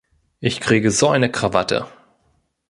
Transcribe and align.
Ich 0.39 0.59
kriege 0.59 0.89
so 0.89 1.09
eine 1.09 1.29
Krawatte. 1.31 1.85